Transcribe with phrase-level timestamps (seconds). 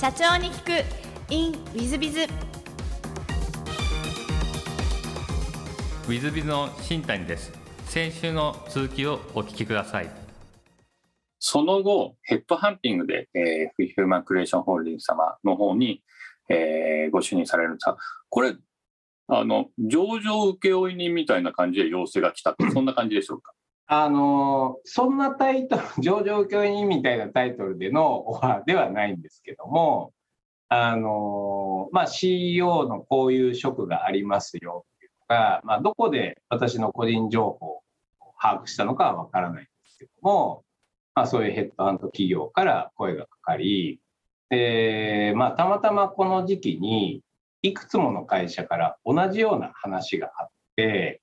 [0.00, 0.84] 社長に聞く。
[1.28, 7.52] In ウィズビズウィズビズの新谷です。
[7.86, 10.10] 先週の続きをお聞きください。
[11.40, 16.00] その後ヘッドハンティングで、えー、ヒューマンクリエーションホールディングス様の方に、
[16.48, 17.70] えー、ご就任される。
[17.70, 17.96] んですが
[18.28, 18.54] これ
[19.26, 23.52] あの上場請負人みたいな感じで要請が来たってそんな感じでしょうか？
[23.90, 30.12] あのそんなタイトル上場教員みたいなタイトルでのオファーではないんですけども
[30.68, 37.82] あの、まあ、CEO のこういう職がありますよっていうのが、まあ、どこで私の個人情報を
[38.38, 40.64] 把握したのかは分からないんですけども、
[41.14, 44.00] まあ、そういうヘッドハント企業から声がかかり
[44.50, 47.22] で、まあ、たまたまこの時期に
[47.62, 51.22] いくつもの会社から同じような話があって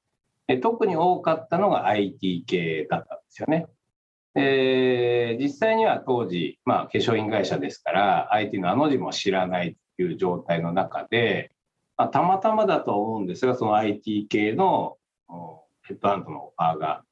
[0.61, 3.67] 特に多かったのが IT 系だったんですよね。
[4.35, 11.51] えー、実際には当時、まあ、化粧品会社ですから IT のあの字も知らないという状態の中で、
[11.97, 14.97] まあ、たまたまだと思うんですがその IT 系の
[15.83, 17.05] ヘッドハントのオファーが、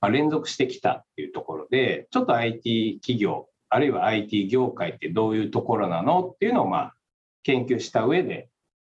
[0.00, 6.94] まあ、連続してきたっていうところでちょっと IT 企業あるいは IT 業界ってどういうところなのっていうのをまあ
[7.42, 8.48] 研究した上で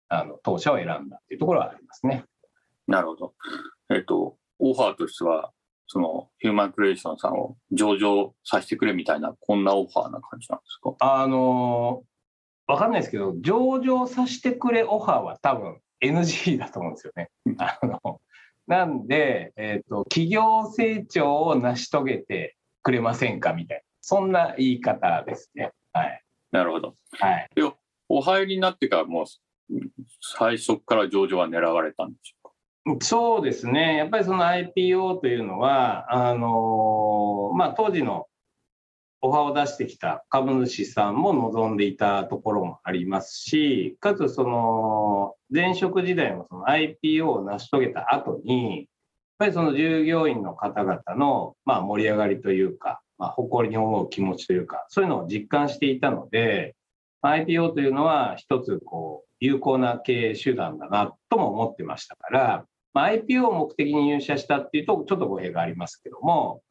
[0.09, 2.25] あの当社を選んだっていうところはありますね。
[2.87, 3.35] なるほど。
[3.91, 5.53] えっ、と、オファーとしては、
[5.87, 10.95] そのヒューマンクリエーションさんを上場させてくれみたいな、こんなオファーな感じなんですか？
[10.99, 12.03] あの
[12.67, 17.31] わかんないですけど、上場させてくれオファーは多分 NG だと思うんですよね。
[17.59, 18.21] あの
[18.67, 25.71] なんで、えーと、企業成長を成し遂げてくれませんかみたいな、そんな言い方ですね。
[25.93, 26.97] はい、なるほど。
[27.13, 27.49] はい、
[28.09, 29.27] お入りになってからもう
[30.37, 32.35] 最初から上場は狙われたんでし
[33.01, 38.29] そうですね、やっぱりその IPO というのは、あのまあ、当時の
[39.21, 48.87] オファーを出してきた株主さんも望んでいたところもありますし、かつその前職時代もその IPO を成し遂げた後に、やっ
[49.39, 56.77] ぱりその従業員の方々のまあ盛り上がりというか、まあ、誇りに思う気持ちというか、そういうのを実感していたので、
[57.23, 62.65] IPO というのは一つこう有効な経営手段だなとも思ってましたから、
[62.97, 66.63] まあ、IPO を目的に入社したっていうとちょっと語弊がありますけども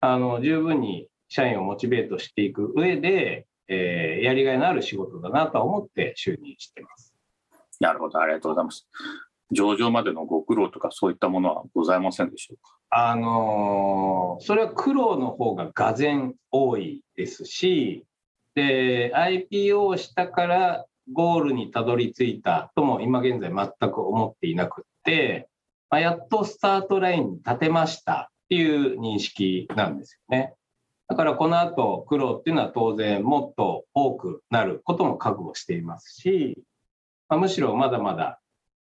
[0.00, 7.12] あの十分に社員をモチベートしていく上で、えー、やりがいのある仕事だなと思って就任しています。
[7.80, 8.86] なるほどありがとうございます。
[9.50, 12.78] 上場までのご苦労とかそういったものはございませんでしょうか？
[12.90, 18.04] あのー、それは苦労の方ががぜん多いですし
[18.54, 25.48] で IPO したからゴールにたどり着いたとも今現在全く思っていなくって
[25.90, 30.54] まあ、やっとスタートラインに立てましたっていう認識なんですよね。
[31.08, 36.62] だからこの後苦労っていうのは当然もっと多くなることも覚悟していますし、
[37.28, 38.40] まあ、むしろまだまだ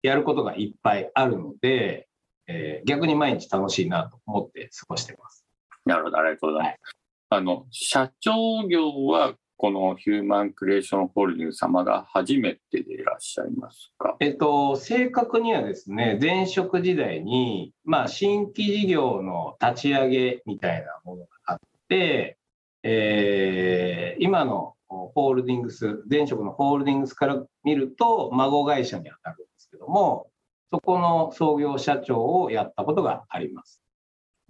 [0.03, 2.09] やることがいっぱいあるので、
[2.47, 5.45] えー、逆に毎日楽しいなと思って過ごしてます。
[5.85, 6.97] なるほど、ありがとうございます。
[7.31, 14.17] はい、あの社長業はこのヒューマンクリエーションホールディングス様が初めてでいらっしゃいますか？
[14.21, 22.37] えっと、正確にはですね、前職時代に、まあ、新規事業の立ち上げみたいなものがあって、
[22.83, 30.29] えー、今のホールディングス、前職のホールディングスから見ると、孫会社に当たるんですけども、
[30.73, 33.81] そこの創業社長をやったことがあります。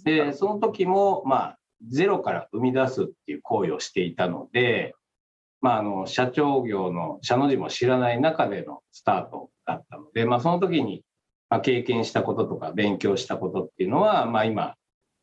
[0.03, 1.59] で、その時も、まあ、
[1.89, 4.95] ゼロから生み出すっていう行為をしていたので、
[5.61, 11.03] まあ、あの社長業の社の字も知らない中でのスタートだったので、まあ、その時に
[11.63, 14.75] 経験したこととか勉強したことっていうのは、まあ、今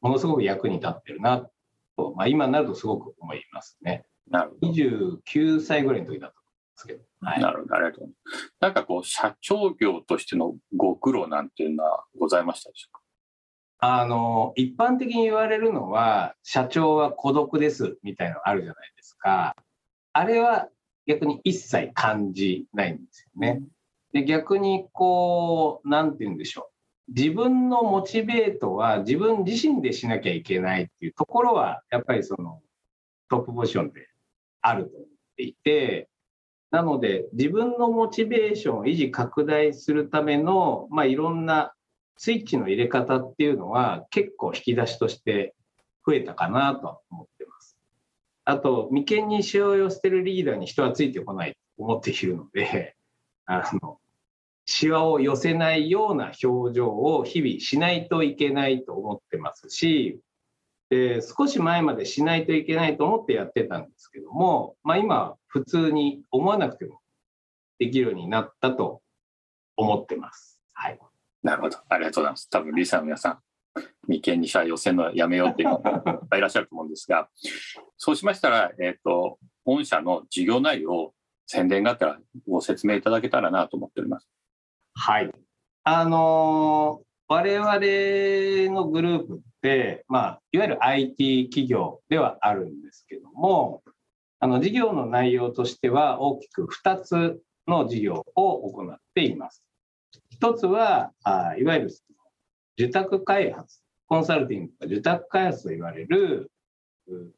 [0.02, 1.48] ものすごく役に立ってるな
[1.98, 4.06] と、まあ、今になるとすごく思いますね。
[4.30, 7.04] なるほど29歳ぐらいの時だと思いますけど。
[7.22, 8.56] はい、なるほど、ありがとうございます。
[8.62, 13.00] なんかこう、社長業としてのご苦労なんていうのはございましたでしょうか？
[13.84, 19.56] あの一般的に言われるのは社長は孤独ですみたいなのあるじゃないですか。
[20.13, 20.69] あれは
[21.07, 23.63] 逆に一切感じないんですよね。
[24.13, 26.69] で逆にこう何て言うんでしょ
[27.10, 27.12] う。
[27.13, 32.62] 自分のモチベートは自分自身でしなきゃいけないっていうところはやっぱりその
[33.31, 34.10] トップポジションで
[34.62, 35.07] あると思っ
[35.38, 36.07] ていて
[36.69, 41.74] なので自分のモチベーションを維持拡大するための、まあ、いろんな
[42.18, 45.56] スイッチの入れ方っていうのは結構引き出しとして
[46.06, 47.78] 増えたかなと思ってます。
[48.46, 52.96] あと、眉間にしわを寄せてるリーダーに人はついてこないと思っているので、
[53.46, 54.00] あの、
[54.66, 60.19] しわを寄せないような表情を日々しないといけないと思ってますし、
[60.92, 67.00] で少し前までしないといけないと思ってやってたんですけども、まあ、今普通に思わなくても
[67.80, 69.02] できるようになったと
[69.78, 70.60] 思ってます。
[70.74, 71.00] はい、
[71.44, 72.50] なるほどありがとうございます。
[72.50, 73.40] 多分リサの皆さん
[74.08, 77.30] 眉間にしゃ寄せのやめようっていうの がいっぱいいらっしゃると思うんですが
[77.98, 81.14] そうしましたら、えーと、御社の事業内容を
[81.48, 84.30] 宣伝があったらご説明いただけたらなと思っております。
[84.94, 85.32] はい
[85.84, 93.84] あのー我々のグループって、まあ、いわゆる IT 企業ではあるんですけども、
[94.42, 99.64] あの事業の内容としては大きく2つの事業を行っています。
[100.42, 101.92] 1つは、あいわゆる
[102.78, 106.52] 受託開発、コンサルティングとか受託開発と言われる、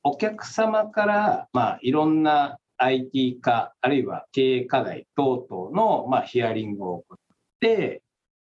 [0.04, 7.18] お客様から、まあ、いろんな IT 化、あるいは経営課題等々の、まあ、ヒアリングを行っ
[7.60, 8.02] て、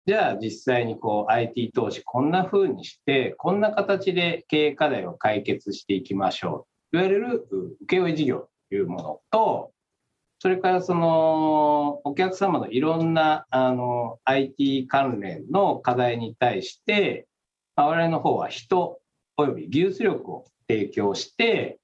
[0.06, 7.46] じゃあ実際にこう IT 投資こんな風にしてこんな形で経営課題を解決していきましょういわれる
[7.82, 9.70] 請負事業というものと
[10.40, 17.26] それからそのお客様のいろんなあの IT 関連の課題に対して
[17.74, 19.00] 我々の方は人
[19.36, 21.78] および技術力を提供して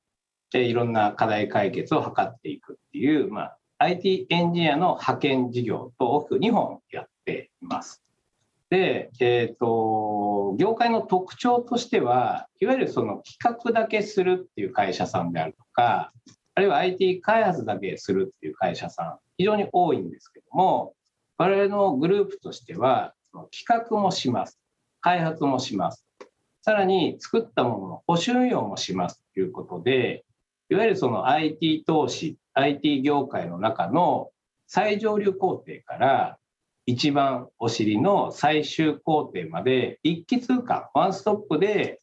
[0.52, 8.02] いろんな課題解決を図っていくっていう、まあ、IT エンジニアの派遣事業と大きく2本やっています。
[8.70, 16.12] で、えーと、業界の特徴としてはいわゆるその企画だけするっていう会社さんであるとか
[16.54, 20.94] あるいは IT 開発だけするっていう会社さん非常に多いんですけども
[21.36, 23.14] 我々のグループとしては
[23.50, 24.60] 企画もします。
[25.00, 26.06] 開発もします。
[26.62, 30.24] さらに作ったものの保守運用もしますということで
[30.70, 34.30] いわゆるその IT 投資 IT 業界の中の
[34.66, 36.38] 最上流工程から
[36.86, 42.00] 一番お尻の最終工程まで一気通貫ワンストップで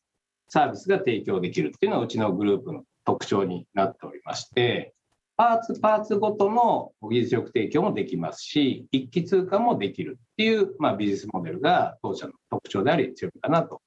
[0.48, 4.94] サービスが提供できるっていうのはうちのグループの特徴になっておりまして
[5.36, 13.82] パーツパーツごとの技術力提供もできますし一気通貫もできるっていう、まあ、ビジネスモデルが当社の特徴であり強いかなと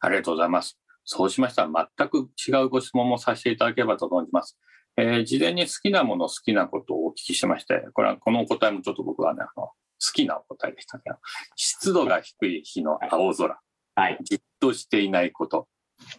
[0.00, 0.78] ありがとうございます。
[1.04, 4.58] そうしましたら全く違うご質問もさせていただければと思います。
[4.96, 9.72] えー、事前に好きなもの好きなことをお聞きしましてこれはこのお答えもちょっと僕はねあの好
[10.12, 11.16] きなお答えでしたけど、
[11.56, 13.58] 湿度が低い日の青空、
[13.94, 15.68] はい、じっとしていないこと、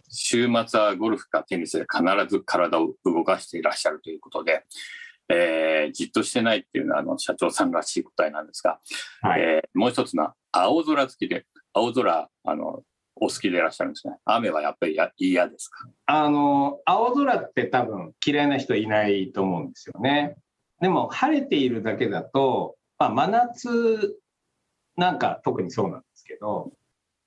[0.09, 4.65] 週末はゴルフかテニスで必ず体を動かしていらっしゃるということで、
[5.29, 8.79] えー、じっとしてないっていうのはあの社長さんらしい答えなんですが、
[9.21, 12.81] はい、えー、もう一つの青空好きで、青空、あの、
[13.21, 14.15] お好きでいらっしゃるんですね。
[14.25, 15.87] 雨はやっぱり嫌ですか？
[16.05, 20.35] あの、青空って多分嫌いな人いないと思うんですよね。
[20.79, 24.19] でも晴れているだけだとまあ、真夏
[24.97, 26.73] なんか特にそうなんですけど、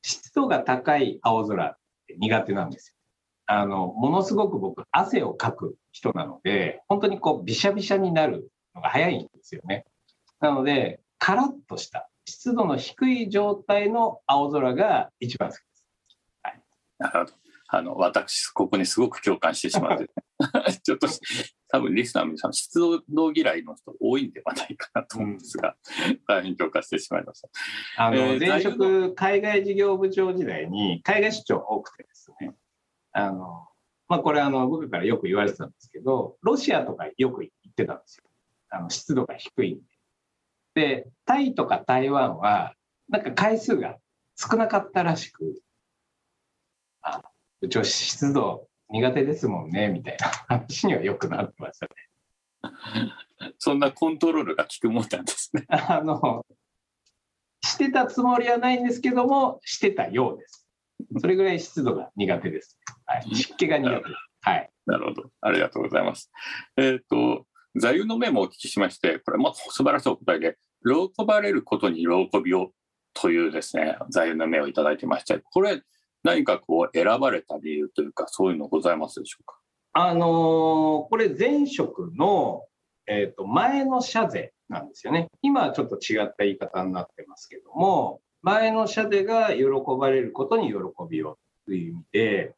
[0.02, 1.78] 湿度が高い青空
[2.12, 2.96] って苦手なんですよ。
[3.46, 9.84] あの、ものすごく僕、汗をかく人なので、本当にこう、びしゃびしゃになるのが早いんですよね。
[10.40, 15.86] なので、カラッとした湿度の低い状態の青空が一番好きです。
[16.42, 16.60] はい、
[16.98, 17.41] なるほど。
[17.74, 20.10] あの、私、ここにすごく共感してしまって、
[20.84, 21.08] ちょっと、
[21.68, 25.74] 多分リスナーの皆さん、出動嫌いの人多いんではないかなと思うんですが、
[26.06, 27.48] うん、大変共感してしまいました。
[27.96, 32.54] あの、えー、前職、海外事業部長時代に、海外出張多くてですね、
[33.12, 33.66] あの、
[34.06, 38.24] まあ、これあの、僕からよく言われてたんですけど、ロシアとかよく行ってたんですよ。
[38.68, 39.82] あの、湿度が低いんで。
[40.74, 42.74] で、タイとか台湾は、
[43.08, 43.96] なんか回数が
[44.36, 45.62] 少なかったらしく、
[47.00, 47.31] あう
[47.68, 51.92] ちは湿度苦手ですもんねみたいな話にはよくなってましたね。
[53.58, 55.64] そんなコントロールが効くもんなんですね。
[55.68, 56.44] あの
[57.64, 60.68] してたつもりはないんですけどもしてたようです。
[61.20, 62.78] それぐらい湿度が苦手です。
[63.06, 64.12] はい、湿気が苦手です。
[64.42, 64.70] はい。
[64.86, 65.30] なるほど。
[65.40, 66.30] ありがとうございます。
[66.76, 72.72] えっ、ー、と、座右の銘もお聞きしまして、これも素晴らしいお答えで、喜ばれることに喜びを
[73.14, 75.82] というですね、座右の銘をいただいてまして、これ、
[76.22, 79.58] 何かこう選ばれた理由というか、そういうのございますでしょうか？
[79.94, 80.28] あのー、
[81.08, 82.64] これ前職の、
[83.06, 85.28] えーと、前の社税なんですよね。
[85.42, 89.64] 今はちょっと違った言い方になってますけども、前の社税が喜
[89.98, 90.74] ばれることに喜
[91.10, 92.54] びをという意味で、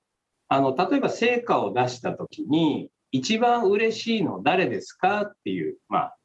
[0.48, 6.16] あの例えば成果を出したときに、一番嬉しいの誰ですかっていう、まあ、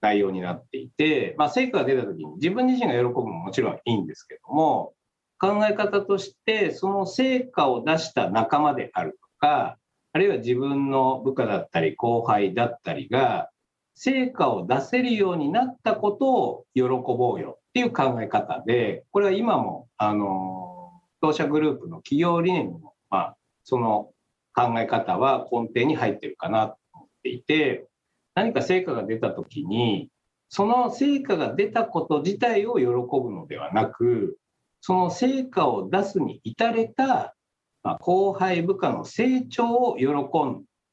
[0.00, 4.92] 内容になっていて、まあ、成果が出たときに自分自身が喜ぶももちろんいいんですけども、
[5.38, 9.78] 考え方としてその成果を出した仲間であるとか
[10.12, 13.50] あるいは自分の部下だったり後輩だったりが
[13.94, 24.10] 成果を出せるようになったことを喜ぼうよっていう考え方でこれは今もあの当社グループの企業理念にもまあ、その
[24.54, 27.86] 考え方は根底に入ってるかなと思っていて、
[28.34, 30.08] 何か成果が出たときに、
[30.48, 34.38] その成果が出たこと自体を喜ぶのではなく、
[34.86, 37.34] その成果を出すに至れた、
[37.82, 40.06] ま、後輩部下の成長を喜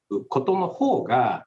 [0.10, 1.46] ぶことの方が、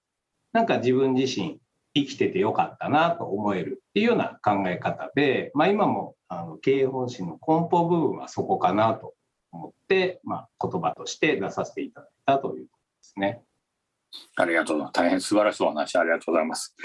[0.52, 1.58] なんか自分自身
[1.92, 9.14] 生きててよかったなと思えるっていうような考え方で、まあ、今もあの経営方針の根本部分はそこかなと
[9.50, 13.42] 思って、まあ、言葉として出させていただいたということですね。
[14.36, 14.88] ありがとう。
[14.92, 16.76] 大変素晴らしいお話ありがとうございます。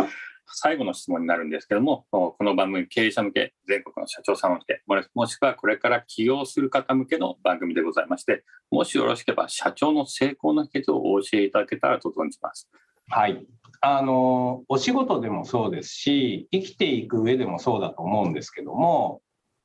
[0.54, 4.82] 最後の質問になるんですけども、この番組、経営者向け、全国の社長さん向け、
[5.14, 12.70] もしくはこれから起業する方向けの番組でございまして、もしよろしければ、社長の成功の秘訣をお教えいただけたらと存じます。
[13.10, 13.46] はい。
[13.82, 19.22] あの、お仕事でもそうですし、生きていく上でもそうだと思うんですけども、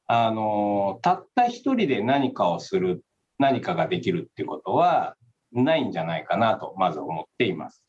[0.06, 3.04] あの、たった一人で何かをする、
[3.38, 5.16] 何かができるっていうことは
[5.52, 7.82] ないんじゃないかなと、まず思っています。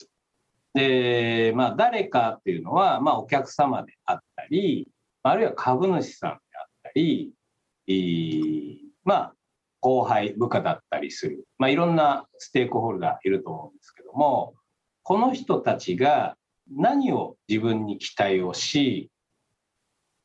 [0.78, 4.88] で、まあ、誰かっていうのは、まあ、お客様であったり、
[5.24, 7.34] あるいは株主さんであったり、
[9.04, 9.34] まあ、
[9.80, 14.54] 後輩、部下だったりする、まあ、いろんなステークホルダーいると思うんですけども、
[15.02, 16.38] この人たちが
[16.72, 19.10] 何を自分に期待をし、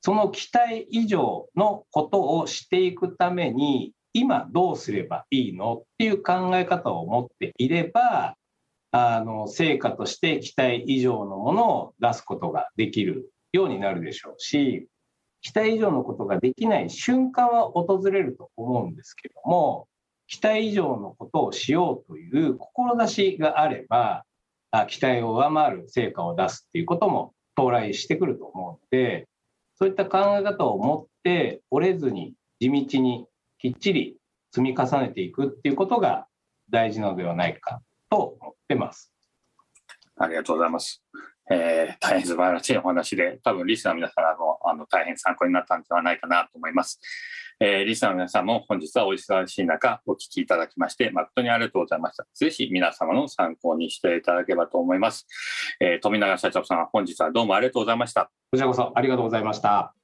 [0.02, 8.36] その期待以上のことをしていくために、今どうすればいいのっていう考え方を持っていれば、
[8.92, 14.86] あの、成果として期待以上のものを出すことができるようになるでしょうし、
[15.40, 19.88] 期待以上のことができない瞬間は訪れると思うんですけども、
[20.28, 24.24] 期待以上のことをしようという志があれば、
[24.88, 29.26] 期待を上回る成果を出すっていうことも到来してくると思うので、
[29.76, 33.26] そういった考え方を持って折れずに地道に
[33.58, 34.16] きっちり
[34.52, 36.26] 積み重ねていくっていうことが
[36.70, 37.80] 大事なのではないか
[38.12, 39.10] と思ってます。
[40.18, 41.02] ありがとうございます。
[41.50, 47.00] えー、大変素晴らしいお話で、多分リスナーの皆様もあの大変参考になったんではないかなと思います。
[47.58, 52.26] えー、リスナーの皆さんも本日はお忙しい中お聞きいただきまして誠にありがとうございました。
[52.34, 55.26] ぜひ皆様の参考にしていただければと思います。
[55.80, 58.30] えー、富永社長さん、本日はどうもありがとうございました。
[58.50, 59.94] こちらこそありがとうございました。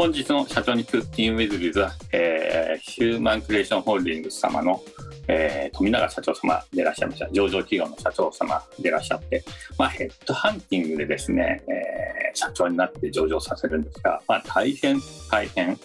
[0.00, 4.82] 本日の社長に聞くティーンウィズビズは、えー、ヒューマンクリエーションホールディングス様の、
[5.28, 7.30] えー、富永社長様でいらっしゃいました。
[7.30, 9.44] 上場企業の社長様でいらっしゃって、
[9.76, 14.98] まあ、ヘッドハンティングでですね、えー、社長になって上場させるんですが、まあ、大変、
[15.30, 15.78] 大変、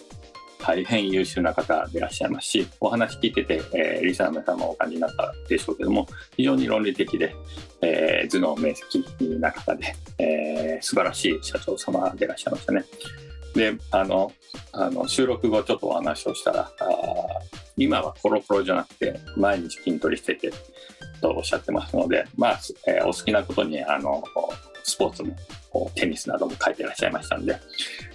[0.62, 6.08] 大変優秀な方でいらっしゃいますし、お話聞いてて、えー、リスナーの皆さんもお感じになったでしょうけども、
[6.38, 7.34] 非常に論理的で、
[7.82, 12.82] えー、頭脳明晰な方で、えー、素晴らしい社長様でいらっしゃいましたね。
[13.56, 14.32] であの
[14.72, 16.70] あの収録後ちょっとお話をしたらあ
[17.76, 20.52] 今はコロコロじゃなくて毎日筋トレしてて
[21.20, 24.22] とおっしゃってますので、まあえー、お好きなことにあの
[24.84, 25.34] スポーツも
[25.94, 27.58] テニスなども書いてらっしゃいましたんで、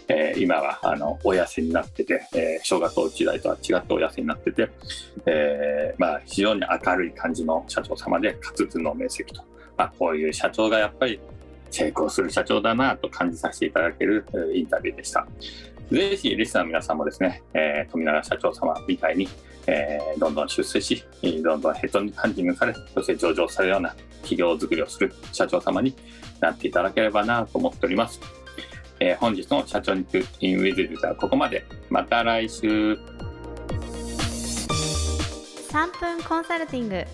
[0.07, 4.69] えー、今はあのお痩せになってて、えー、小学校時代とは違ってお痩せになってて、
[5.25, 9.43] えーまあ、非常に明るい感じの社長様でかつ頭脳明晰と、
[9.77, 11.19] まあ、こういう社長がやっぱり
[11.71, 15.25] 成功する社長だなと感じさせていただけるインタビューでした。
[15.91, 19.27] ぜひリスナーの皆さんもですね、えー、富永社長様みたいに、
[19.67, 21.03] えー、どんどん出世し、
[21.43, 23.89] どんどんヘッドハンティングされ、そして上場されるような
[24.21, 25.93] 企業づくりをする社長様に
[26.39, 28.21] なっていただければなと思っております。
[29.01, 31.65] えー、本日の社長に行くインウィズビズはここまで。
[31.89, 32.97] また来週。
[35.71, 37.07] 3分コンサルティング w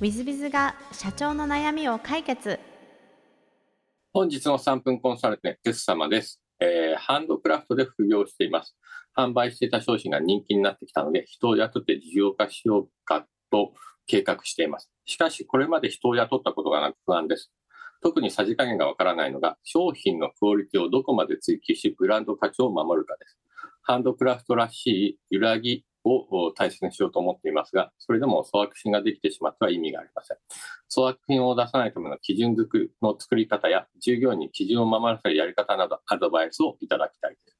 [0.00, 2.58] i z b i z が社長の悩みを解決
[4.18, 6.42] 本日の3分コンサルテント、テス様です。
[6.58, 8.76] えー、ハンドクラフトで副業しています。
[9.16, 13.74] 販売していた商品が人気になってきたので、人を雇って事業化しようかと
[14.08, 14.90] 計画しています。
[15.04, 17.52] しかし、これまで人を雇ったことがなく不安です。
[18.02, 23.38] 特にさじ加減がわからないのが、商品のクオリティをどこまで追求し、ブランド価値を守るかです。
[23.82, 30.38] ハンドクラフトらしい揺らぎを大切にしようと思っていますが、それでも粗悪品ができてしまっては意味がありません。
[30.94, 37.58] 粗悪品を出さないための基準作りの作り方や、従業員に基準を守らせるやり方など、アドバイスをいただきたいです。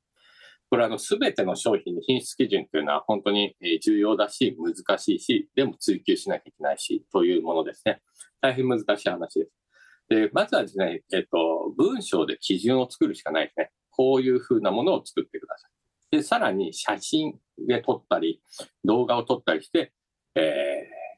[0.71, 8.03] これはあの、すべての商品の品質基準というのは本当に重要だし、難しいし、でも追求しなきゃいけないし、というものですね。
[8.41, 9.53] 大変難しい話です。
[10.09, 13.71] で、まずはですね、えっと、文章で基準を作るしかないですね。
[13.91, 15.68] こういうふうなものを作ってください。
[16.11, 18.43] で、さらに写真で撮ったり、
[18.85, 19.93] 動画を撮ったりして、
[20.35, 20.43] えー、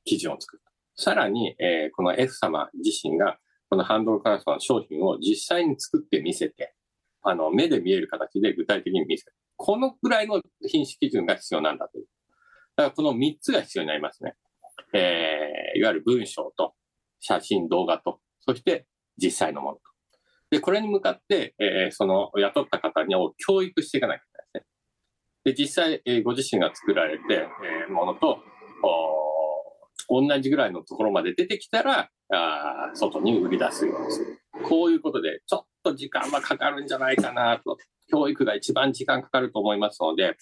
[0.04, 0.62] 記事を作る。
[0.96, 6.74] さらに、えー、この F 様自身がこのハンドルカラスの商品を実際に作って見せて、
[7.22, 9.32] あの、目で見える形で具体的に見せる。
[9.56, 12.06] このぐらいの品質基準が必要なんだという。
[12.76, 14.34] だからこの3つが必要になりますね。
[14.92, 16.74] えー、いわゆる文章と、
[17.20, 18.86] 写真、動画と、そして
[19.22, 19.82] 実際のものと。
[20.50, 24.22] で、これに向かって、えー、その雇った方にを教育していかない
[25.52, 25.54] で。
[25.54, 28.38] 実際、えー、ご自身が作られて、えー、ものと、
[30.08, 34.40] 同じぐらいのところまで出てきたら、あ外に売り出すようにする。
[34.64, 37.76] こういうことで、ちょっと時間はかかるんじゃないかなと。
[38.10, 40.36] 教育が一番時間かかると思いますので、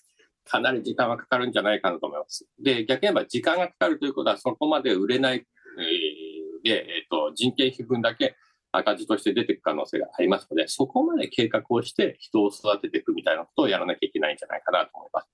[0.45, 2.47] かなり時間はかかるんじゃないかなと思います。
[2.63, 8.37] で、逆に言えば時間がかかるということは、そこまで売れない、えー、で、えっ、ー、と、人件費分だけ
[8.73, 15.29] 赤字として出てく可能性がありますので、そこまで計画をして人を育てていくみたいなことをやらなきゃいけないんじゃないかなと思います。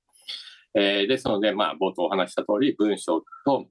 [0.76, 3.68] えー、ですので、まあ、冒頭お話した通り、文章と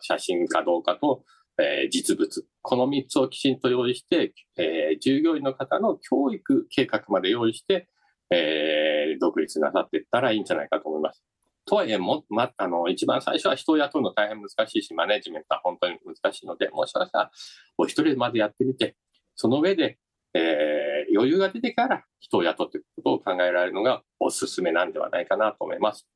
[0.00, 1.24] 写真かどうかと、
[1.58, 7.88] えー、実物、この3つをきちんと用意して、えー、従業員の方の教育計画まで用意して、
[8.30, 11.22] えー、独立なさっていったらいいんじゃないかと思います。
[11.64, 17.30] とはいえも、ま、あの、一番最初は人を雇うの大変難しいし、マネジメントは本当に難しいので、もしかしたら、
[17.78, 18.96] お一人までやってみて、
[19.36, 19.98] その上で、
[20.34, 26.06] えー、余裕が出てから人を雇っていくことを考えられるのがおすすめなんではないかなと思います。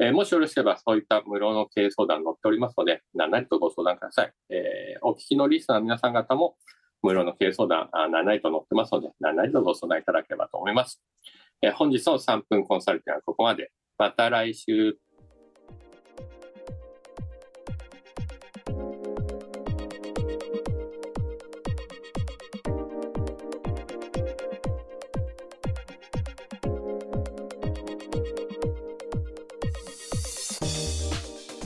[0.00, 4.32] えー、もしよろしければ、そういった無料の経営相談載っておりますので、何なりとご相談ください。
[4.48, 6.56] えー、お聞きのリスナーの皆さん方も、
[7.02, 11.02] 無料の経営相談、何なりと載ってますので、何なりとご相談いただければと思います。
[11.62, 13.70] えー、本日の3分コンサルティングはここまで。
[14.00, 14.96] また来週。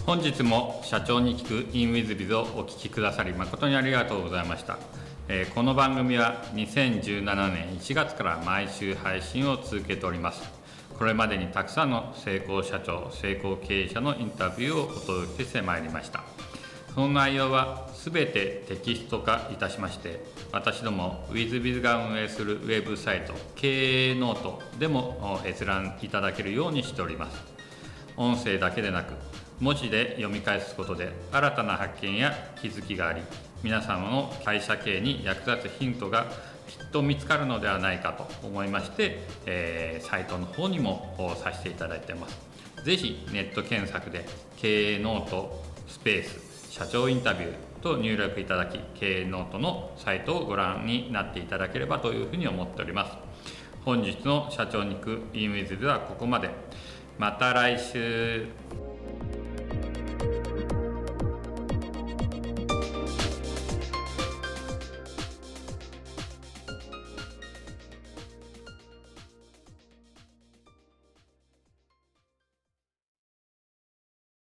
[0.05, 4.81] 本日も社長に聞く in WithBiz をお聞きくださり誠にありがとうございました。
[5.29, 7.23] えこの番組は2017
[7.55, 10.63] 年1月から毎週配信を続けております
[10.99, 16.23] これまでにたくさんの成功社長成功経営者のインタビューをお届けしてまいりました。
[16.95, 27.37] その内容は全てテキスト化いたしまして私ども WithBiz が運営するウェブサイト経営ノートでも閲覧いただけるようにしております。
[28.16, 29.14] 音声だけでなく
[29.59, 33.23] 文字で読み返すことで新たな発見や気づきがあり
[33.64, 36.27] 皆様の会社経営に役立つヒントが
[36.79, 42.39] きっと見つかるのではないかと思いまして、えー、サイトの方にもさせていただいてます。
[42.85, 53.13] ぜひネット検索で経営ノートスペース社長インタビューと入力いただき経営ノートのサイトをご覧になっていただければというふうに思っております。
[53.85, 56.51] 本日の社長に行く e ムイズではここまで。
[57.19, 58.47] また来週。